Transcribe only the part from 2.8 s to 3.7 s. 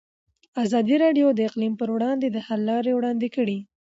وړاندې کړي.